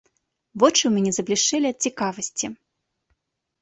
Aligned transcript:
Вочы 0.63 0.81
ў 0.87 0.91
мяне 0.95 1.11
заблішчэлі 1.19 1.67
ад 1.73 1.77
цікавасці. 1.91 2.47